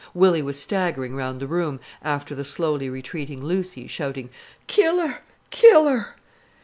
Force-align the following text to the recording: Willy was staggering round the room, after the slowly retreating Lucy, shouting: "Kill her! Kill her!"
Willy 0.15 0.41
was 0.41 0.59
staggering 0.59 1.13
round 1.15 1.39
the 1.39 1.45
room, 1.45 1.79
after 2.01 2.33
the 2.33 2.43
slowly 2.43 2.89
retreating 2.89 3.39
Lucy, 3.43 3.85
shouting: 3.85 4.31
"Kill 4.65 4.99
her! 5.07 5.19
Kill 5.51 5.85
her!" 5.87 6.15